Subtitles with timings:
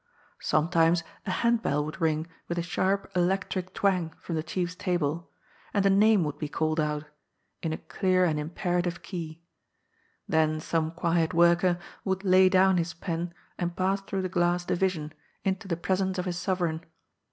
[0.39, 5.29] Sometimes a handbell would ring with a sharp, electric twang from the chiefs table,
[5.75, 7.03] and a name would be called out—
[7.61, 9.43] in a clear and im perative key.
[10.27, 15.13] Then some quiet worker would lay down his pen and pass through the glass division,
[15.45, 16.83] into the presence of his sovereign.